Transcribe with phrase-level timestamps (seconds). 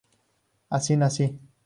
[0.69, 1.37] Así nací.